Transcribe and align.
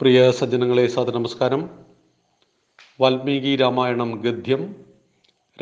പ്രിയ 0.00 0.30
സജ്ജനങ്ങളെ 0.30 0.86
സാദര 0.86 1.12
നമസ്കാരം 1.12 1.70
വാൽമീകി 3.00 3.56
രാമായണം 3.56 4.20
ഗദ്യം 4.20 4.84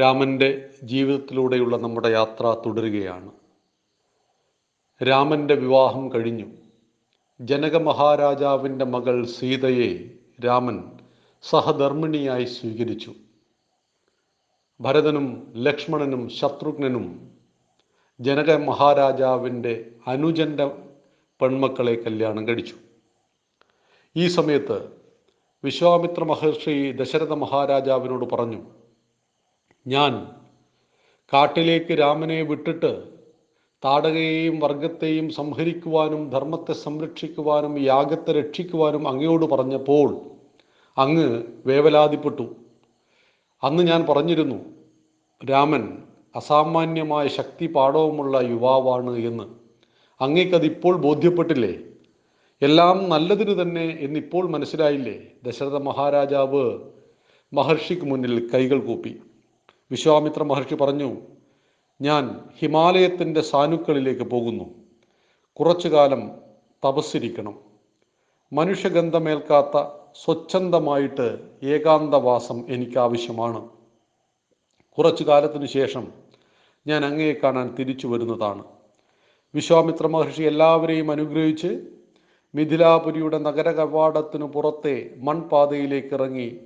രാമന്റെ 0.00 0.70
ജീവിതത്തിലൂടെയുള്ള 0.82 1.76
നമ്മുടെ 1.76 2.08
യാത്ര 2.08 2.56
തുടരുകയാണ്. 2.66 3.32
രാമന്റെ 5.02 5.54
വിവാഹം 5.54 6.12
കഴിഞ്ഞു. 6.12 6.46
ജനക 7.40 7.76
മഹാരാജാവിന്റെ 7.76 8.84
മകൾ 8.84 9.26
സീതയെ 9.26 10.10
രാമൻ 10.44 10.90
സഹധർമ്മിണിയായി 11.42 12.44
സ്വീകരിച്ചു. 12.44 13.14
ഭരതനും 14.80 15.52
ലക്ഷ്മണനും 15.56 16.28
ശത്രുഘ്നനും 16.28 17.30
ജനക 18.20 18.52
മഹാരാജാവിന്റെ 18.52 19.90
അനുജന്റെ 20.06 20.66
പെൺമക്കളെ 21.40 21.94
കല്യാണം 21.94 22.48
കഴിച്ചു. 22.48 22.74
ഈ 24.18 24.26
സമയത്ത് 24.26 24.88
വിശ്വാമിത്ര 25.64 26.24
മഹർഷി 26.24 26.92
ദശരഥ 26.92 27.32
മഹാരാജാവിനോട് 27.32 28.34
പറഞ്ഞു 28.34 28.60
ഞാൻ 29.86 30.26
കാട്ടിലേക്ക് 31.34 31.98
രാമനെ 31.98 32.42
വിട്ടിട്ട് 32.42 33.02
താടകയെയും 33.84 34.58
വർഗത്തെയും 34.60 35.30
സംഹരിക്കുവാനും 35.30 36.30
ധർമ്മത്തെ 36.30 36.72
സംരക്ഷിക്കുവാനും 36.72 37.78
യാഗത്തെ 37.78 38.32
രക്ഷിക്കുവാനും 38.32 39.08
അങ്ങയോട് 39.08 39.44
പറഞ്ഞപ്പോൾ 39.44 40.08
അങ്ങ് 40.98 41.42
വേവലാതിപ്പെട്ടു. 41.66 42.56
അന്ന് 43.64 43.82
ഞാൻ 43.82 44.06
പറഞ്ഞിരുന്നു 44.08 44.58
രാമൻ 45.50 46.02
അസാമാന്യമായ 46.36 47.26
ശക്തി 47.28 47.66
പാഠവുമുള്ള 47.66 48.38
യുവാവാണ് 48.38 49.16
എന്ന്. 49.16 49.44
അങ്ങേക്കതിപ്പോൾ 50.20 50.96
ബോധ്യപ്പെട്ടില്ലേ? 50.96 51.87
എല്ലാം 52.62 53.08
നല്ലതിന് 53.08 53.62
തന്നെ 53.62 53.98
എന്നിപ്പോൾ 54.00 54.48
മനസ്സിലായില്ലേ? 54.48 55.22
ദശരഥ 55.44 55.68
മഹാരാജാവ് 55.68 56.78
മഹർഷിക്ക് 57.52 58.02
മുന്നിൽ 58.02 58.50
കൈകൾ 58.54 58.80
കൂപ്പി. 58.80 59.20
വിശ്വാമിത്ര 59.90 60.42
മഹർഷി 60.42 60.74
പറഞ്ഞു 60.74 61.16
ഞാൻ 62.00 62.40
ഹിമാലയത്തിന്റെ 62.58 63.40
സാനുക്കളിലേക്ക് 63.40 64.22
പോകുന്നു. 64.22 64.64
കുറച്ചു 65.52 65.88
കാലം 65.88 66.30
തപസ്സിരിക്കണം. 66.88 67.58
മനുഷ്യഗന്ധമേൽക്കാത്ത 68.52 69.88
സ്വച്ഛന്തമായിട്ട് 70.24 71.38
ഏകാന്തവാസം 71.62 72.64
എനിക്കാവശ്യമാണ്. 72.68 73.68
കുറച്ചു 74.98 75.24
കാലത്തിനു 75.24 75.66
ശേഷം 75.66 76.12
ഞാൻ 76.86 77.04
അങ്ങയെ 77.04 77.32
കാണാൻ 77.32 77.74
തിരിച്ചു 77.78 78.06
വരുന്നതാണ്. 78.06 78.64
വിശ്വാമിത്ര 79.54 80.06
മഹർഷി 80.06 80.42
എല്ലാവരെയും 80.42 81.10
അനുഗ്രഹിച്ച് 81.10 81.97
മിഥിലാപുരിയുടെ 82.54 83.38
നഗര 83.38 83.70
കവാടത്തിനു 83.70 84.44
പുറത്തെ 84.44 85.10
മൺപാതയിലേക്ക് 85.16 86.14
ഇറങ്ങി 86.14 86.56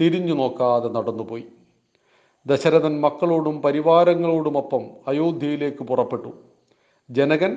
തിരിഞ്ഞു 0.00 0.34
നോക്കാതെ 0.34 0.88
നടന്നുപോയി. 0.88 1.44
ദശരഥൻ 2.46 3.00
മക്കളോടും 3.00 3.62
പരിവാരങ്ങളോടുമൊപ്പം 3.62 4.82
അയോധ്യയിലേക്ക് 5.08 5.84
പുറപ്പെട്ടു. 5.84 6.32
ജനകൻ 7.10 7.56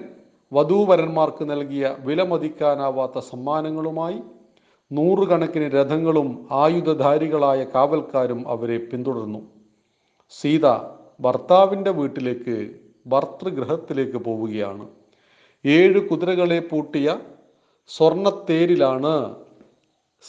വധൂവരന്മാർക്ക് 0.53 1.49
നൽകിയ 1.49 1.95
വിലമതിക്കാനാവാത്ത 1.99 3.19
സമ്മാനങ്ങളുമായി 3.19 4.19
നൂറുകണക്കിന് 4.91 5.63
രഥങ്ങളും 5.63 6.47
ആയുധധാരികളായ 6.51 7.63
കാവൽക്കാരും 7.63 8.47
അവരെ 8.47 8.77
പിന്തുടർന്നു. 8.77 9.39
സീത 10.29 10.67
ഭർത്താവിന്റെ 11.21 11.91
വീട്ടിലേക്ക് 11.91 12.75
ഭർത്തൃഗൃഹത്തിലേക്ക് 13.07 14.17
പോവുകയാണ്. 14.17 14.87
ഏഴ് 15.65 16.09
കുതിരകളെ 16.09 16.59
പൂട്ടിയ 16.59 17.17
സ്വർണത്തേരിലാണ് 17.87 19.35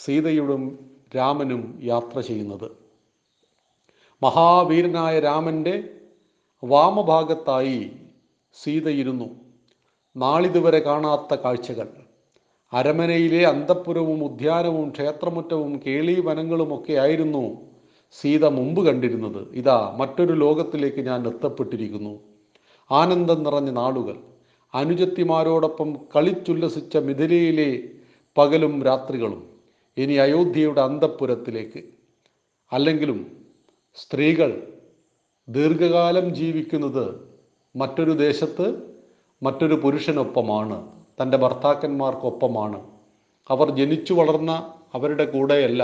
സീതയുടെ 0.03 0.71
രാമനും 1.15 1.79
യാത്ര 1.83 2.19
ചെയ്യുന്നത്. 2.19 2.71
മഹാവീരനായ 4.23 5.19
രാമന്റെ 5.19 5.89
വാമഭാഗത്തായി 6.63 7.91
സീതയിരുന്നു. 8.63 9.25
നാളിതുവരെ 10.17 10.79
കാണാത്ത 10.79 11.35
കാഴ്ചകൾ. 11.35 11.87
അരമനയിലെ 12.73 13.47
അന്തപ്പുരവും 13.47 14.23
ഉദ്യാനവും 14.23 14.89
ക്ഷേത്രമുറ്റവും 14.89 15.81
കേളി 15.85 16.21
വനങ്ങളുമൊക്കെ 16.21 16.93
ആയിരുന്നു 16.93 17.57
സീത 18.11 18.45
മുമ്പ് 18.45 18.85
കണ്ടിരുന്നത്. 18.85 19.53
ഇതാ 19.53 19.95
മറ്റൊരു 19.97 20.33
ലോകത്തിലേക്ക് 20.33 21.01
ഞാൻ 21.01 21.27
എത്തപ്പെട്ടിരിക്കുന്നു. 21.27 22.19
ആനന്ദം 22.91 23.43
നിറഞ്ഞ 23.43 23.69
നാളുകൾ. 23.69 24.34
അനുജത്തിമാരോടൊപ്പം 24.75 25.95
കളിച്ചുല്ലസിച്ച 26.15 26.97
മിഥിലയിലെ 26.97 27.69
പകലും 28.37 28.83
രാത്രികളും 28.83 29.41
ഇനി 29.97 30.15
അയോധ്യയുടെ 30.17 30.81
അന്തപ്പുരത്തിലേക്ക് 30.81 31.83
അല്ലെങ്കിലും 32.71 33.19
സ്ത്രീകൾ 33.97 34.51
ദീർഘകാലം 35.47 36.35
ജീവിക്കുന്നത് 36.35 37.05
മറ്റൊരു 37.75 38.11
ദേശത്ത് 38.11 38.65
മറ്റൊരു 39.43 39.75
പുരുഷനൊപ്പമാണ് 39.75 40.77
തന്റെ 41.21 41.37
ഭർത്താക്കന്മാർക്കൊപ്പമാണ്. 41.37 42.79
അവർ 43.49 43.69
ജനിച്ചു 43.69 44.13
വളർന്ന 44.13 44.51
അവരുടെ 44.93 45.25
കൂടെയല്ല 45.25 45.83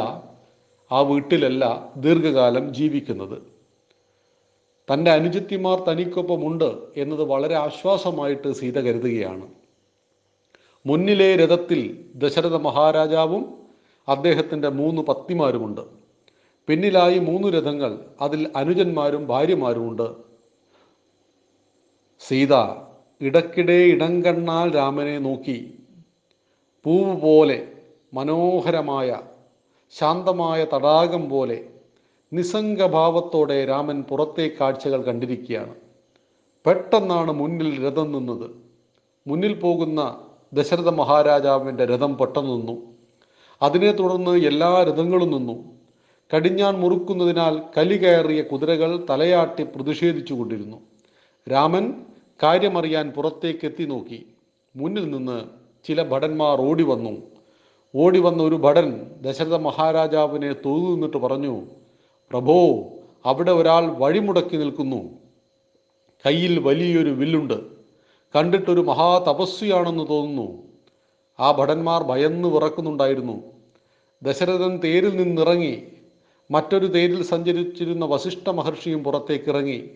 ആ 0.91 1.01
വീട്ടിലല്ല 1.01 1.91
ദീർഘകാലം 1.97 2.74
ജീവിക്കുന്നത്. 2.74 3.38
തന്റെ 4.94 5.12
അനുജത്തിമാർ 5.12 5.79
തനിക്കൊപ്പമുണ്ട് 5.79 6.78
എന്നത് 6.97 7.22
വളരെ 7.22 7.56
ആശ്വാസമായിട്ട് 7.56 8.52
സീത 8.52 8.79
കരുതുകയാണ്. 8.79 9.47
മുന്നിലെ 10.85 11.35
രഥത്തിൽ 11.35 12.09
ദശരഥ 12.16 12.56
മഹാരാജാവും 12.56 13.53
അദ്ദേഹത്തിന്റെ 14.07 14.69
മൂന്ന് 14.69 15.01
പത്നിമാരുമുണ്ട്. 15.01 15.81
പിന്നിലായി 16.68 17.19
മൂന്ന് 17.19 17.47
രഥങ്ങൾ 17.47 18.06
അതിൽ 18.22 18.51
അനുജന്മാരും 18.56 19.28
ഭാര്യമാരുമുണ്ട്. 19.28 20.16
സീത 22.19 22.53
ഇടയ്ക്കിടെ 23.22 23.74
ഇടങ്കണ്ണാൽ 23.74 24.75
രാമനെ 24.75 25.19
നോക്കി 25.19 25.74
പൂവ് 26.84 27.22
പോലെ 27.22 27.68
മനോഹരമായ 28.13 29.22
ശാന്തമായ 29.90 30.66
തടാകം 30.66 31.30
പോലെ 31.30 31.70
നിസ്സംഗഭാവത്തോടെ 32.34 33.66
രാമൻ 33.66 34.03
പുറത്തെ 34.03 34.52
കാഴ്ചകൾ 34.62 35.02
കണ്ടിരിക്കുകയാണ്. 35.02 35.75
പെട്ടെന്നാണ് 36.66 37.31
മുന്നിൽ 37.31 37.88
രഥം 37.88 38.12
നിന്നത്. 38.12 38.52
മുന്നിൽ 39.28 39.53
പോകുന്ന 39.59 40.19
ദശരഥ 40.53 40.90
മഹാരാജാവിന്റെ 40.90 41.86
രഥം 41.86 42.18
പെട്ടെന്ന് 42.18 42.52
നിന്നു. 42.52 42.81
അതിനെ 43.62 43.92
തുടർന്ന് 43.92 44.31
എല്ലാ 44.31 44.84
രഥങ്ങളും 44.84 45.31
നിന്നു. 45.31 45.64
കടിഞ്ഞാൻ 46.36 46.80
മുറുക്കുന്നതിനാൽ 46.80 47.62
കലി 47.78 47.97
കയറിയ 47.97 48.42
കുതിരകൾ 48.42 49.06
തലയാട്ടി 49.09 49.63
പ്രതിഷേധിച്ചു 49.63 50.34
കൊണ്ടിരുന്നു. 50.34 50.78
രാമൻ 51.52 51.94
കാര്യമറിയാൻ 52.44 53.09
പുറത്തേക്ക് 53.12 53.66
എത്തി 53.66 53.84
നോക്കി. 53.86 54.25
മുന്നിൽ 54.75 55.12
നിന്ന് 55.12 55.42
ചില 55.84 56.03
ഭടന്മാർ 56.03 56.62
ഓടി 56.62 56.84
വന്നു. 56.84 57.18
ഓടി 57.96 58.19
വന്ന 58.19 58.44
ഒരു 58.44 58.56
ഭടൻ 58.56 59.12
ദശരഥ 59.22 59.56
മഹാരാജാവിനെ 59.56 60.53
തൊഴുതു 60.53 60.92
നിന്നിട്ട് 60.92 61.18
പറഞ്ഞു 61.18 61.62
പ്രഭോ 62.31 62.80
അവിടെ 63.25 63.52
ഒരാൾ 63.52 63.86
വഴിമുടക്കി 63.86 64.58
നിൽക്കുന്നു. 64.58 65.09
കയ്യിൽ 66.25 66.59
വലിയൊരു 66.59 67.09
വില്ലുണ്ട്. 67.09 67.53
കണ്ടിട്ടൊരു 68.36 68.81
മഹാതപസ്വിയാണെന്ന് 68.81 70.08
തോന്നുന്നു. 70.09 70.64
ആ 71.40 71.52
ഭടന്മാർ 71.52 72.03
ഭയന്ന് 72.03 72.47
വിറക്കുന്നുണ്ടായിരുന്നു. 72.47 73.44
ദശരഥൻ 74.24 74.80
തേരിൽ 74.84 75.18
നിന്നിറങ്ങി. 75.18 75.84
മറ്റൊരു 76.52 76.86
തേരിൽ 76.86 77.24
സഞ്ചരിച്ചിരുന്ന 77.24 78.06
വസിഷ്ഠ 78.06 78.50
മഹർഷിയും 78.50 79.03
പുറത്തേക്കിറങ്ങി. 79.03 79.90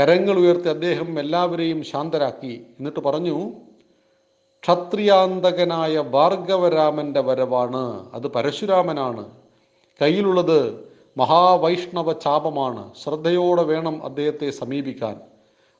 കരങ്ങൾ 0.00 0.38
ഉയർത്തി 0.38 0.68
അദ്ദേഹം 0.68 1.20
എല്ലാവരെയും 1.20 1.84
ശാന്തരാക്കി. 1.84 2.66
എന്നിട്ട് 2.78 3.00
പറഞ്ഞു 3.00 3.52
ക്ഷത്രിയാന്തകനായ 4.62 6.00
ഭാർഗവരാമന്റെ 6.00 7.20
വരവാണ്. 7.20 8.10
അത് 8.14 8.26
പരശുരാമനാണ്. 8.26 9.30
കയ്യിലുള്ളത് 10.02 10.91
മഹാവൈഷ്ണവ 11.16 12.12
ചാപമാണ് 12.12 12.94
ശ്രദ്ധയോടെ 13.02 13.62
വേണം 13.62 14.04
അദ്ദേഹത്തെ 14.04 14.50
സമീപിക്കാൻ. 14.50 15.20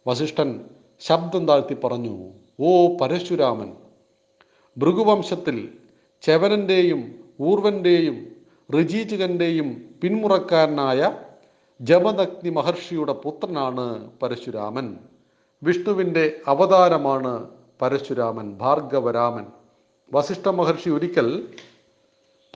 വസിഷ്ഠൻ 0.06 0.61
ശബ്ദം 1.00 1.49
താഴ്ത്തി 1.49 1.75
പറഞ്ഞു 1.75 2.29
ഓ 2.61 2.96
പരശുരാമൻ 2.96 3.73
ഭൃഗുവംശത്തിൽ 4.79 5.69
ചെവനന്റെയും 6.23 7.14
ഊർവന്റെയും 7.40 8.37
ഋജീചകന്റെയും 8.81 9.94
പിന്മുറക്കാരനായ 10.02 11.19
ജമദഗ്നി 11.81 12.50
മഹർഷിയുടെ 12.50 13.12
പുത്രനാണ് 13.12 14.11
പരശുരാമൻ. 14.23 14.96
വിഷ്ണുവിന്റെ 15.62 16.37
അവതാരമാണ് 16.46 17.50
പരശുരാമൻ 17.82 18.58
ഭാർഗവരാമൻ. 18.58 19.46
വസിഷ്ഠ 20.12 20.49
മഹർഷി 20.49 20.90
ഒരിക്കൽ 20.90 21.49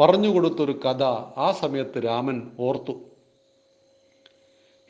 പറഞ്ഞുകൊടുത്തൊരു 0.00 0.72
കഥ 0.72 1.02
ആ 1.36 1.52
സമയത്ത് 1.60 2.04
രാമൻ 2.04 2.50
ഓർത്തു. 2.60 3.00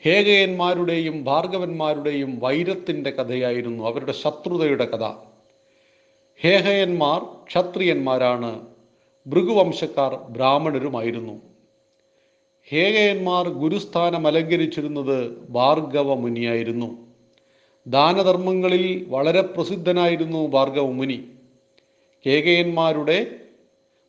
ഹേഗയന്മാരുടെയും 0.05 1.23
ഭാർഗവന്മാരുടെയും 1.23 2.39
വൈരത്തിന്റെ 2.39 3.09
കഥയായിരുന്നു 3.09 3.83
അവരുടെ 3.83 4.11
ശത്രുതയുടെ 4.11 4.85
കഥ. 4.85 5.03
ഹേഹയന്മാർ 6.41 7.21
ക്ഷത്രിയന്മാരാണ് 7.45 8.67
ഭൃഗുവംശക്കാർ 9.27 10.15
ബ്രാഹ്മണരുമായിരുന്നു. 10.15 11.41
ഹേഗയന്മാർ 12.71 13.49
ഗുരുസ്ഥാനം 13.49 14.27
അലങ്കരിച്ചിരുന്നത് 14.27 15.47
ഭാർഗവ 15.49 16.13
മുനിയായിരുന്നു 16.13 17.07
ദാനധർമ്മങ്ങളിൽ 17.87 19.05
വളരെ 19.09 19.41
പ്രസിദ്ധനായിരുന്നു 19.41 20.47
ഭാർഗവ 20.47 20.91
മുനി 20.91 21.25
കേകയന്മാരുടെ 22.25 23.46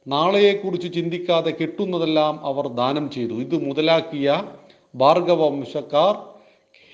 നാളെയെക്കുറിച്ച് 0.07 0.95
ചിന്തിക്കാതെ 0.95 1.51
കിട്ടുന്നതെല്ലാം 1.51 2.47
അവർ 2.47 2.69
ദാനം 2.69 3.11
ചെയ്തു. 3.11 3.35
ഇത് 3.35 3.65
മുതലാക്കിയ 3.65 4.43
ഭാർഗവ 4.95 5.49
വംശക്കാർ 5.49 6.15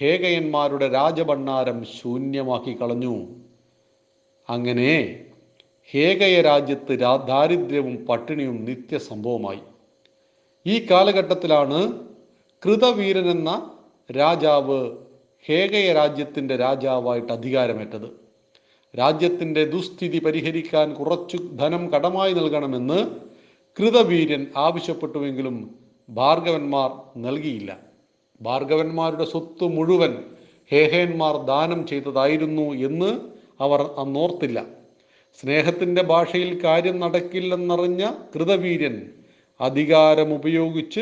ഹേകയന്മാരുടെ 0.01 0.89
രാജഭണ്ണാരം 0.89 1.85
ശൂന്യമാക്കി 1.85 2.83
കളഞ്ഞു. 2.83 3.27
അങ്ങനെ 4.49 5.21
ഹേഗയ 5.93 6.41
രാജ്യത്ത് 6.41 6.99
ദാരിദ്ര്യവും 7.27 8.07
പട്ടിണിയും 8.07 8.65
നിത്യസംഭവമായി. 8.65 9.61
ഈ 10.67 10.87
കാലഘട്ടത്തിലാണ് 10.91 11.93
കൃതവീരൻ 12.67 13.31
എന്ന 13.31 13.71
രാജാവ് 14.17 14.97
ഹേഗയ 15.49 15.93
രാജ്യത്തിന്റെ 15.93 16.57
രാജാവായിട്ട് 16.57 17.33
അധികാരമേറ്റത്. 17.33 18.24
രാജ്യത്തിന്റെ 18.99 19.65
ദുസ്ഥിതി 19.65 20.19
പരിഹരിക്കാൻ 20.19 20.95
കുറച്ചു 20.95 21.37
ധനം 21.37 21.91
കടമായി 21.93 22.33
നൽകണമെന്ന് 22.33 22.99
കൃതവീര്യൻ 23.81 24.47
ആവശ്യപ്പെട്ടുവെങ്കിലും 24.57 25.75
ഭാർഗവന്മാർ 26.09 26.91
നൽകിയില്ല. 27.17 27.79
ഭാർഗവന്മാരുടെ 28.43 29.25
സ്വത്ത് 29.25 29.65
മുഴുവൻ 29.65 30.13
ഹേഹേന്മാർ 30.73 31.37
ദാനം 31.37 31.87
ചെയ്തതായിരുന്നു 31.87 32.73
എന്ന് 32.89 33.21
അവർ 33.61 33.83
അന്നോർത്തില്ല. 33.83 34.67
സ്നേഹത്തിന്റെ 35.41 36.03
ഭാഷയിൽ 36.03 36.65
കാര്യം 36.65 37.01
നടക്കില്ലെന്നറിഞ്ഞ 37.01 38.11
കൃതവീര്യൻ 38.35 39.11
അധികാരം 39.61 40.35
ഉപയോഗിച്ച് 40.35 41.01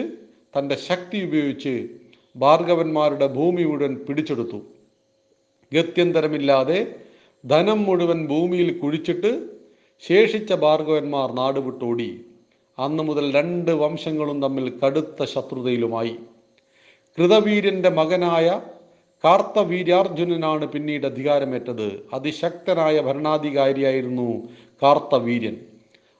തന്റെ 0.58 0.74
ശക്തി 0.74 1.24
ഉപയോഗിച്ച് 1.26 1.88
ഭാർഗവന്മാരുടെ 2.36 3.26
ഭൂമി 3.26 3.62
മുഴുവൻ 3.62 3.96
പിടിച്ചെടുത്തു. 3.96 4.62
ഗത്യന്തരമില്ലാതെ 5.72 6.94
ധനം 7.44 7.82
മുഴുവൻ 7.82 8.26
ഭൂമിയിൽ 8.26 8.78
കുഴിച്ചിട്ട് 8.78 9.30
ശേഷിച്ച 10.02 10.52
ഭാർഗവന്മാർ 10.52 11.32
നാടുവിട്ടോടി 11.32 12.24
അന്നു 12.78 13.02
മുതൽ 13.02 13.32
രണ്ട് 13.32 13.70
വംശങ്ങളും 13.70 14.42
തമ്മിൽ 14.42 14.78
കടുത്ത 14.84 15.24
ശത്രുതയിലുമായി. 15.24 16.18
കൃതവീര്യന്റെ 17.18 17.88
മകനായ 17.88 18.62
കാർത്തവീര്യാർജുനനാണ് 19.24 20.66
പിന്നീട് 20.66 21.06
അധികാരമേറ്റത്. 21.06 22.02
അതിശക്തനായ 22.12 23.00
ഭരണാധികാരിയായിരുന്നു 23.00 24.48
കാർത്തവീര്യൻ. 24.82 25.56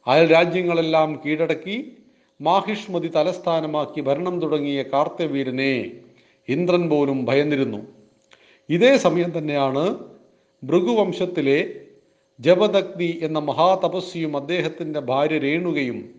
അയൽ 0.06 0.32
രാജ്യങ്ങളെല്ലാം 0.32 1.20
കീഴടക്കി 1.26 1.76
മാഹിഷ്മതി 2.40 3.08
തലസ്ഥാനമാക്കി 3.08 4.00
ഭരണം 4.00 4.40
തുടങ്ങിയ 4.40 4.82
കാർത്തവീരനെ 4.82 5.92
ഇന്ദ്രൻ 6.48 6.88
പോലും 6.88 7.24
ഭയന്നിരുന്നു. 7.24 7.80
ഇതേ 8.68 8.96
സമയം 8.96 9.38
തന്നെയാണ് 9.38 10.11
ഭൃഗുവംശത്തിലെ 10.64 11.74
ജപദഗ്നി 12.40 13.20
എന്ന 13.22 13.38
മഹാതപസ്വിയും 13.38 14.36
അദ്ദേഹത്തിന്റെ 14.36 15.00
ഭാര്യ 15.00 15.38
രേണുകയും 15.38 16.14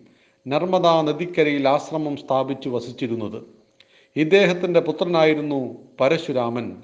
നർമ്മദാ 0.48 1.02
നദിക്കരയിൽ 1.02 1.68
ആശ്രമം 1.68 2.16
സ്ഥാപിച്ചു 2.16 2.68
വസിച്ചിരുന്നത്. 2.68 3.42
ഇദ്ദേഹത്തിന്റെ 4.16 4.80
പുത്രനായിരുന്നു 4.80 5.76
പരശുരാമൻ. 6.00 6.82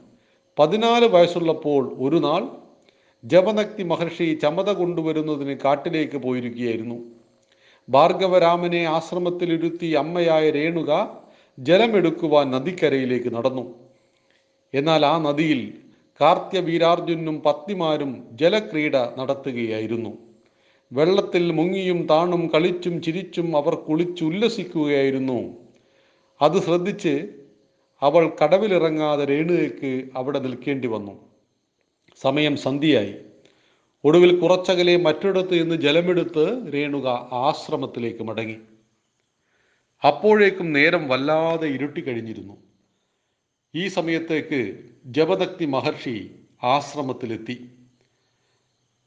പതിനാല് 0.59 1.07
വയസ്സുള്ളപ്പോൾ 1.07 1.97
ഒരു 1.99 2.17
നാൾ 2.17 2.49
ജപനക്തി 3.25 3.83
മഹർഷി 3.83 4.39
ചമത 4.43 4.71
കൊണ്ടുവരുന്നതിന് 4.73 5.59
കാട്ടിലേക്ക് 5.65 6.19
പോയിരിക്കുകയായിരുന്നു. 6.19 6.95
ഭാർഗവരാമനെ 7.89 8.85
ആശ്രമത്തിലിരുത്തി 8.85 9.87
അമ്മയായ 9.87 10.51
രേണുക 10.51 11.21
ജലമെടുക്കുവാൻ 11.59 12.51
നദിക്കരയിലേക്ക് 12.51 13.35
നടന്നു. 13.35 13.75
എന്നാൽ 14.75 15.07
ആ 15.07 15.19
നദിയിൽ 15.19 15.75
കാർത്യവീരാർജുനും 16.21 17.41
പത്നിമാരും 17.41 18.29
ജലക്രീഡ 18.33 18.97
നടത്തുകയായിരുന്നു. 18.97 20.19
വെള്ളത്തിൽ 20.93 21.53
മുങ്ങിയും 21.53 22.07
താണും 22.07 22.51
കളിച്ചും 22.55 23.03
ചിരിച്ചും 23.03 23.57
അവർ 23.57 23.75
കുളിച്ചുല്ലസിക്കുകയായിരുന്നു. 23.75 25.55
അത് 26.43 26.63
ശ്രദ്ധിച്ച് 26.63 27.29
അവൾ 28.03 28.33
കടവിലിറങ്ങാതെ 28.45 29.25
രേണുകയ്ക്ക് 29.25 30.09
അവിടെ 30.17 30.39
നിൽക്കേണ്ടി 30.39 30.89
വന്നു. 30.89 31.13
സമയം 32.23 32.57
സന്ധ്യയായി. 32.57 33.15
ഒടുവിൽ 34.05 34.41
കുറച്ചകലെ 34.41 34.97
മറ്റിടത്ത് 34.97 35.63
നിന്ന് 35.63 35.75
ജലമെടുത്ത് 35.75 36.75
രേണുക 36.75 37.07
ആശ്രമത്തിലേക്ക് 37.33 38.23
മടങ്ങി. 38.23 38.57
അപ്പോഴേക്കും 40.07 40.73
നേരം 40.73 41.09
വല്ലാതെ 41.09 41.69
ഇരുട്ടി 41.69 42.01
കഴിഞ്ഞിരുന്നു. 42.01 42.70
ഈ 43.75 43.89
സമയത്തേക്ക് 43.89 44.79
ജപദഗ്നി 45.07 45.67
മഹർഷി 45.67 46.31
ആശ്രമത്തിലെത്തി. 46.63 47.71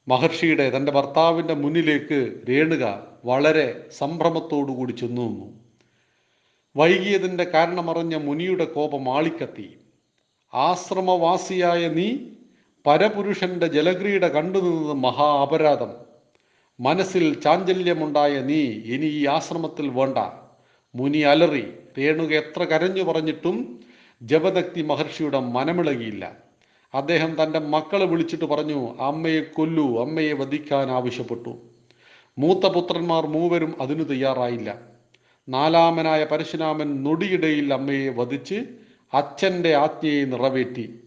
മഹർഷിയുടെ 0.08 0.78
തന്റെ 0.78 0.92
ഭർത്താവിന്റെ 0.92 1.54
മുന്നിലേക്ക് 1.54 2.34
രേണുക 2.50 3.08
വളരെ 3.26 3.90
സംഭ്രമത്തോടുകൂടി 3.92 4.92
ചെന്നു 4.92 5.22
നിന്നു. 5.22 5.60
വൈകിയതിന്റെ 6.76 7.44
കാരണമറിഞ്ഞ 7.44 8.16
മുനിയുടെ 8.16 8.66
കോപം 8.66 9.10
ആളിക്കത്തി. 9.16 9.78
ആശ്രമവാസിയായ 10.54 11.88
നീ 11.88 12.20
പരപുരുഷന്റെ 12.88 13.68
ജലക്രീഡ 13.68 14.28
കണ്ടുനിന്നത് 14.28 14.94
മഹാ 14.94 15.42
അപരാധം. 15.42 15.92
മനസ്സിൽ 16.80 17.42
ചാഞ്ചല്യമുണ്ടായ 17.42 18.42
നീ 18.42 18.62
ഇനി 18.94 19.06
ഈ 19.06 19.26
ആശ്രമത്തിൽ 19.26 19.88
വേണ്ട. 19.90 20.18
മുനി 20.96 21.22
അലറി 21.22 21.66
രേണുക 22.00 22.32
എത്ര 22.34 22.64
കരഞ്ഞു 22.64 23.04
പറഞ്ഞിട്ടും 23.04 23.84
ജപദക്തി 24.24 24.82
മഹർഷിയുടെ 24.82 25.40
മനമിളകിയില്ല. 25.40 26.38
അദ്ദേഹം 26.94 27.44
തന്റെ 27.44 27.60
മക്കളെ 27.60 28.06
വിളിച്ചിട്ട് 28.06 28.46
പറഞ്ഞു 28.46 28.96
അമ്മയെ 29.00 29.42
കൊല്ലൂ 29.42 30.02
അമ്മയെ 30.02 30.34
വധിക്കാൻ 30.34 30.92
ആവശ്യപ്പെട്ടു. 30.92 31.58
മൂത്ത 32.38 32.68
പുത്രന്മാർ 32.68 33.28
മൂവരും 33.28 33.82
അതിനു 33.82 34.04
തയ്യാറായില്ല. 34.04 34.78
നാലാമനായ 35.50 36.24
പരശുരാമൻ 36.24 37.04
നൊടിയിടയിൽ 37.04 37.74
അമ്മയെ 37.74 38.10
വധിച്ച് 38.10 38.66
അച്ഛന്റെ 39.14 39.76
ആജ്ഞയെ 39.76 40.26
നിറവേറ്റി. 40.26 41.00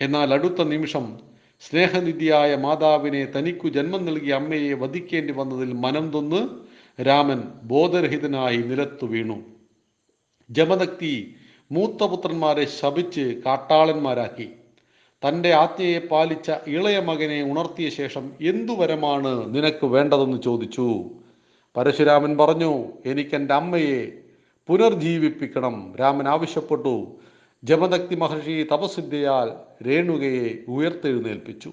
എന്നാൽ 0.00 0.34
അടുത്ത 0.34 0.62
നിമിഷം 0.62 1.18
സ്നേഹനിധിയായ 1.60 2.54
മാതാവിനെ 2.54 3.32
തനിക്കു 3.36 3.68
ജന്മം 3.68 4.04
നൽകിയ 4.04 4.34
അമ്മയെ 4.34 4.74
വധിക്കേണ്ടി 4.74 5.32
വന്നതിൽ 5.32 5.72
മനം 5.72 6.10
തൊന്ന് 6.10 6.48
രാമൻ 7.02 7.42
ബോധരഹിതനായി 7.62 8.56
നിലത്തു 8.56 9.06
വീണു. 9.06 9.42
ജമദക്തി 10.50 11.36
മൂത്തപുത്രന്മാരെ 11.72 12.64
ശപിച്ച് 12.64 13.40
കാട്ടാളന്മാരാക്കി. 13.46 14.50
തന്റെ 15.28 15.52
ആജ്ഞയെ 15.52 15.98
പാലിച്ച 15.98 16.52
ഇളയ 16.66 17.00
മകനെ 17.00 17.42
ഉണർത്തിയ 17.42 17.90
ശേഷം 17.90 18.32
എന്തുവരമാണ് 18.40 19.54
നിനക്ക് 19.54 19.86
വേണ്ടതെന്ന് 19.86 20.42
ചോദിച്ചു. 20.42 21.04
പരശുരാമൻ 21.76 22.38
പറഞ്ഞു 22.38 22.86
എനിക്ക് 23.06 23.36
എന്റെ 23.36 23.54
അമ്മയെ 23.54 24.12
പുനർജീവിപ്പിക്കണം. 24.66 25.96
രാമൻ 26.00 26.28
ആവശ്യപ്പെട്ടു. 26.28 27.06
ജമദക്തി 27.64 28.14
മഹർഷി 28.14 28.66
തപസിദ്ധയാൽ 28.72 29.50
രേണുകയെ 29.88 30.50
ഉയർത്തെഴുന്നേൽപ്പിച്ചു. 30.68 31.72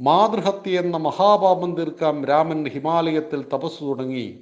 മാതൃഹത്യ 0.00 0.80
എന്ന 0.80 0.96
മഹാപാപം 0.96 1.74
തീർക്കാൻ 1.74 2.24
രാമൻ 2.24 2.68
ഹിമാലയത്തിൽ 2.68 3.44
തപസ് 3.54 3.84
തുടങ്ങി. 3.84 4.38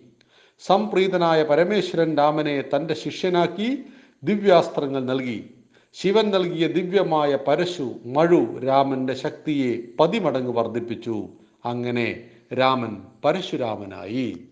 സംപ്രീതനായ 0.58 1.42
പരമേശ്വരൻ 1.42 2.16
രാമനെ 2.16 2.64
തന്റെ 2.76 2.94
ശിഷ്യനാക്കി 2.94 3.78
ദിവ്യാസ്ത്രങ്ങൾ 4.24 5.04
നൽകി. 5.04 5.54
ശിവൻ 5.92 6.30
നൽകിയ 6.30 6.68
ദിവ്യമായ 6.68 7.38
പരശു 7.48 7.94
മഴു 8.04 8.58
രാമന്റെ 8.58 9.14
ശക്തിയെ 9.14 9.96
പതിമടങ്ങ് 10.00 10.52
വർദ്ധിപ്പിച്ചു. 10.52 11.28
അങ്ങനെ 11.64 12.30
രാമൻ 12.58 12.96
പരശുരാമനായി. 13.24 14.48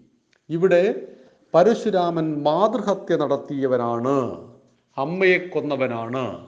ഇവിടെ 0.51 1.07
പരശുരാമൻ 1.55 2.43
മാതൃഹത്യ 2.43 3.17
നടത്തിയവനാണ്. 3.17 4.49
അമ്മയെ 4.97 5.39
കൊന്നവനാണ്. 5.39 6.47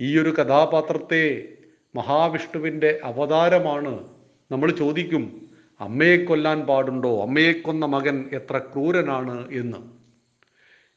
ഈ 0.00 0.18
ഒരു 0.18 0.30
കഥാപാത്രത്തെ 0.30 1.48
മഹാവിഷ്ണുവിന്റെ 1.94 3.00
അവതാരമാണ് 3.04 4.04
നമ്മൾ 4.52 4.70
ചോദിക്കും 4.70 5.48
അമ്മയെ 5.80 6.24
കൊല്ലാൻ 6.24 6.60
പാടുണ്ടോ? 6.60 7.22
അമ്മയെ 7.22 7.52
കൊന്ന 7.52 7.86
മകൻ 7.86 8.24
എത്ര 8.32 8.58
ക്രൂരനാണ്? 8.58 9.52
എന്ന്. 9.52 9.76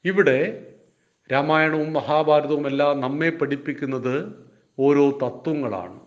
ഇവിടെ 0.06 0.68
രാമായണവും 1.32 1.94
മഹാഭാരതവും 1.94 2.68
എല്ലാം 2.68 3.00
നമ്മെ 3.00 3.30
പഠിപ്പിക്കുന്നത് 3.30 4.34
ഓരോ 4.80 5.10
തത്വങ്ങളാണ്. 5.10 6.00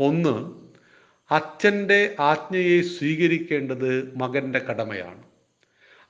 ഒന്ന് 0.00 0.66
അച്ഛന്റെ 1.34 2.14
ആജ്ഞയെ 2.20 2.80
സ്വീകരിക്കേണ്ടത് 2.80 4.16
മകന്റെ 4.16 4.58
കടമയാണ്. 4.58 5.22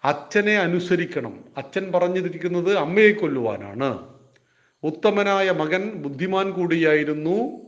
അച്ഛനെ 0.04 0.54
അനുസരിക്കണം. 0.56 1.44
അച്ഛൻ 1.56 1.92
പറഞ്ഞിരിക്കുന്നത് 1.92 2.76
അമ്മയെ 2.76 3.12
കൊല്ലുവാനാണ്. 3.12 4.08
ഉത്തമനായ 4.82 5.50
മകൻ 5.50 5.90
ബുദ്ധിമാൻ 5.90 6.50
കൂടിയായിരുന്നു. 6.50 7.66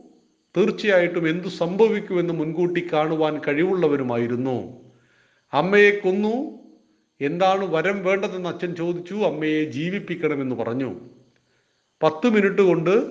തീർച്ചയായിട്ടും 0.57 1.29
എന്തു 1.29 1.47
സംഭവിക്കുമെന്ന് 1.47 2.33
മുൻകൂട്ടി 2.33 2.87
കാണുവാൻ 2.93 3.41
കഴിവുള്ളവരുമായിരുന്നു 3.47 4.85
അമ്മയെ 5.53 5.91
കൊന്നു. 5.91 6.58
എന്താണ് 7.21 7.65
വരം 7.65 8.03
വേണ്ടതെന്ന് 8.03 8.49
അച്ഛൻ 8.49 8.75
ചോദിച്ചു 8.75 9.15
അമ്മയെ 9.15 9.63
ജീവിപ്പിക്കണമെന്ന് 9.63 10.55
പറഞ്ഞു. 10.55 10.95
പത്ത് 12.03 12.29
മിനിറ്റ് 12.29 12.61
കൊണ്ട് 12.61 13.05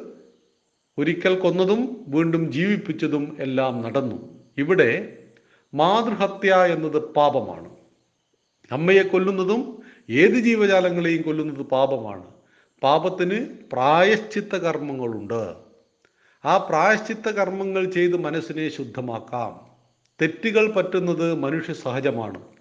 ഒരിക്കൽ 0.99 1.39
കൊന്നതും 1.39 2.05
വീണ്ടും 2.09 2.53
ജീവിപ്പിച്ചതും 2.53 3.37
എല്ലാം 3.41 3.83
നടന്നു. 3.83 4.45
ഇവിടെ 4.59 5.19
മാതൃഹത്യ 5.75 6.55
എന്നത് 6.55 7.03
പാപമാണ്. 7.13 7.71
അമ്മയെ 8.73 9.03
കൊല്ലുന്നതും 9.03 9.83
ഏത് 10.11 10.35
ജീവജാലങ്ങളെയും 10.35 11.23
കൊല്ലുന്നത് 11.23 11.67
പാപമാണ്. 11.67 12.25
പാപത്തിന് 12.83 13.47
പ്രായശ്ചിത്ത 13.73 14.57
കർമ്മങ്ങളുണ്ട്. 14.57 15.55
ആ 16.45 16.57
പ്രായശ്ചിത്ത 16.59 17.29
കർമ്മങ്ങൾ 17.29 17.91
ചെയ്ത് 17.91 18.17
മനസ്സിനെ 18.17 18.69
ശുദ്ധമാക്കാം. 18.69 19.69
തെറ്റുകൾ 20.23 20.73
പറ്റുന്നത് 20.73 21.35
മനുഷ്യ 21.35 21.73
സഹജമാണ്. 21.73 22.58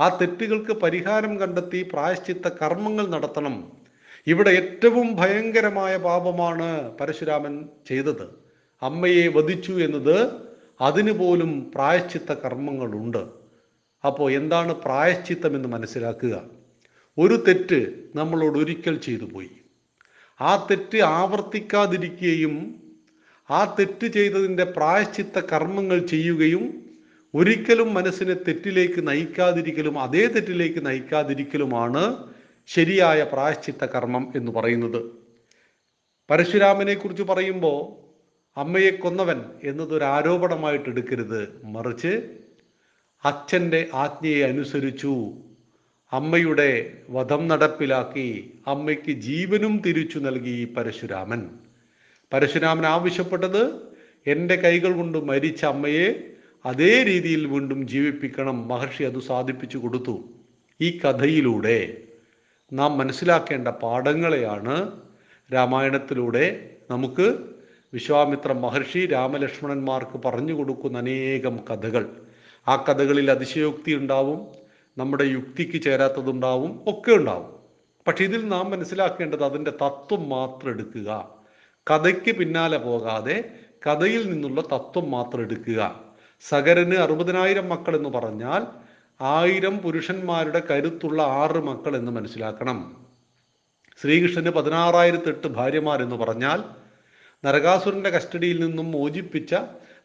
ആ 0.00 0.18
തെറ്റുകൾക്ക് 0.18 0.72
പരിഹാരം 0.72 1.40
കണ്ടെത്തി 1.40 1.88
പ്രായശ്ചിത്ത 1.92 2.48
കർമ്മങ്ങൾ 2.48 3.06
നടത്തണം. 3.06 3.72
ഇവിടെ 4.26 4.50
ഏറ്റവും 4.50 5.16
ഭയങ്കരമായ 5.16 5.96
പാപമാണ് 5.96 6.98
പരശുരാമൻ 6.98 7.68
ചെയ്തത്. 7.86 8.28
അമ്മയെ 8.82 9.28
വധിച്ചു 9.28 9.72
എന്നത് 9.72 10.30
അതിനു 10.80 11.12
പോലും 11.12 11.72
പ്രായശ്ചിത്ത 11.74 12.32
കർമ്മങ്ങളുണ്ട്. 12.32 13.28
അപ്പോൾ 14.06 14.32
എന്താണ് 14.32 14.74
പ്രായശ്ചിത്തം 14.74 15.56
എന്ന് 15.56 15.68
മനസ്സിലാക്കുക? 15.68 16.44
ഒരു 17.18 17.44
തെറ്റ് 17.48 17.92
നമ്മളോട് 18.14 18.58
ഒരിക്കൽ 18.58 18.98
ചെയ്തു 18.98 19.24
പോയി. 19.24 19.50
ആ 20.40 20.66
തെറ്റ് 20.70 20.98
ആവർത്തിക്കാതിരിക്കുകയും 20.98 22.82
ആ 23.50 23.76
തെറ്റ് 23.78 24.06
ചെയ്തതിന്റെ 24.06 24.64
പ്രായശ്ചിത്ത 24.64 25.38
കർമ്മങ്ങൾ 25.38 26.06
ചെയ്യുകയും 26.06 26.87
ഒരിക്കലും 27.34 27.94
മനസ്സിനെ 27.94 28.34
തെറ്റിലേക്ക് 28.34 29.08
നയിക്കാതിരിക്കലും 29.08 30.00
അതേ 30.00 30.26
തെറ്റിലേക്ക് 30.26 30.86
നയിക്കാതിരിക്കലുമാണ് 30.86 32.24
ശരിയായ 32.66 33.26
പ്രായശ്ചിത്ത 33.32 33.84
കർമ്മം 33.84 34.32
എന്ന് 34.36 34.52
പറയുന്നത്. 34.52 35.02
പരശുരാമനെ 36.30 36.94
കുറിച്ച് 36.94 37.22
പറയുമ്പോൾ 37.22 38.08
അമ്മയെ 38.60 38.90
കൊന്നവൻ 38.90 39.44
എന്നതൊരു 39.64 40.04
ആരോപണമായിട്ട് 40.04 40.88
എടുക്കരുത്. 40.88 41.62
മറിച്ച് 41.64 42.28
അച്ഛന്റെ 43.24 43.88
ആജ്ഞയെ 43.94 44.44
അനുസരിച്ചു 44.46 45.32
അമ്മയുടെ 46.12 47.02
വധം 47.10 47.48
നടപ്പിലാക്കി 47.48 48.58
അമ്മയ്ക്ക് 48.66 49.12
ജീവനും 49.12 49.82
തിരിച്ചു 49.86 50.18
നൽകി 50.18 50.64
പരശുരാമൻ. 50.64 51.50
പരശുരാമൻ 52.32 52.86
ആവശ്യപ്പെട്ടത് 52.86 53.82
എന്റെ 54.26 54.56
കൈകൾ 54.56 54.92
കൊണ്ട് 54.92 55.18
മരിച്ച 55.18 55.64
അമ്മയെ 55.64 56.34
അതേ 56.66 57.02
രീതിയിൽ 57.02 57.46
വീണ്ടും 57.46 57.88
ജീവിപ്പിക്കണം 57.88 58.68
മഹർഷി 58.68 59.02
അത് 59.02 59.20
സാധിപ്പിച്ചു 59.20 59.78
കൊടുത്തു. 59.78 60.28
ഈ 60.80 60.98
കഥയിലൂടെ 60.98 62.02
നാം 62.72 62.98
മനസ്സിലാക്കേണ്ട 62.98 63.68
പാഠങ്ങളെയാണ് 63.68 64.92
രാമായണത്തിലൂടെ 65.52 66.70
നമുക്ക് 66.90 67.38
വിശ്വാമിത്ര 67.94 68.52
മഹർഷി 68.52 69.06
രാമലക്ഷ്മണന്മാർക്ക് 69.06 70.18
പറഞ്ഞു 70.24 70.52
കൊടുക്കുന്ന 70.52 70.98
അനേകം 70.98 71.60
കഥകൾ. 71.70 72.16
ആ 72.68 72.84
കഥകളിൽ 72.88 73.30
അതിശയോക്തി 73.30 73.94
ഉണ്ടാവും 73.94 74.46
നമ്മുടെ 74.98 75.24
യുക്തിക്ക് 75.24 75.82
ചേരാത്തതുണ്ടാവും 75.82 76.84
ഒക്കെ 76.86 77.12
ഉണ്ടാവും. 77.12 77.58
പക്ഷെ 78.06 78.24
ഇതിൽ 78.24 78.48
നാം 78.48 78.70
മനസ്സിലാക്കേണ്ടത് 78.70 79.44
അതിന്റെ 79.44 79.70
തത്വം 79.70 80.28
മാത്രം 80.28 80.70
എടുക്കുക. 80.70 81.34
കഥയ്ക്ക് 81.90 82.36
പിന്നാലെ 82.36 82.78
പോകാതെ 82.78 83.44
കഥയിൽ 83.86 84.30
നിന്നുള്ള 84.30 84.60
തത്വം 84.60 85.10
മാത്രം 85.10 85.40
എടുക്കുക. 85.40 86.07
സഗരന് 86.40 86.94
അറുപതിനായിരം 86.94 87.68
മക്കൾ 87.68 87.96
എന്ന് 87.96 88.08
പറഞ്ഞാൽ 88.08 88.66
ആയിരം 89.20 89.78
പുരുഷന്മാരുടെ 89.78 90.62
കരുത്തുള്ള 90.70 91.22
ആറ് 91.22 91.56
മക്കൾ 91.56 91.96
എന്ന് 91.96 92.12
മനസ്സിലാക്കണം. 92.12 92.96
ശ്രീകൃഷ്ണന് 94.02 94.50
പതിനാറായിരത്തെട്ട് 94.50 95.46
ഭാര്യമാർ 95.46 96.02
എന്ന് 96.02 96.16
പറഞ്ഞാൽ 96.16 96.62
നരകാസുരന്റെ 97.44 98.10
കസ്റ്റഡിയിൽ 98.10 98.66
നിന്നും 98.66 98.90
മോചിപ്പിച്ച 98.90 99.54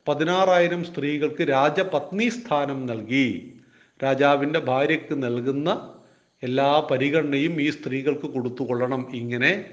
പതിനാറായിരം 0.08 0.84
സ്ത്രീകൾക്ക് 0.84 1.50
രാജപത്നി 1.50 2.30
സ്ഥാനം 2.30 2.86
നൽകി. 2.86 3.54
രാജാവിന്റെ 4.04 4.60
ഭാര്യയ്ക്ക് 4.60 5.24
നൽകുന്ന 5.24 5.94
എല്ലാ 6.44 6.88
പരിഗണനയും 6.92 7.62
ഈ 7.62 7.70
സ്ത്രീകൾക്ക് 7.70 8.28
കൊടുത്തുകൊള്ളണം. 8.28 9.08
ഇങ്ങനെ 9.14 9.66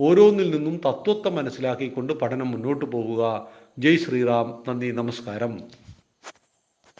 ഓരോന്നിൽ 0.00 0.50
നിന്നും 0.50 0.80
തത്വത്തെ 0.86 1.28
മനസ്സിലാക്കിക്കൊണ്ട് 1.28 2.12
പഠനം 2.12 2.50
മുന്നോട്ട് 2.50 2.84
പോവുക. 2.84 3.48
ജയ് 3.78 3.96
ശ്രീറാം. 3.96 4.62
നന്ദി. 4.68 4.90
നമസ്കാരം. 4.90 5.85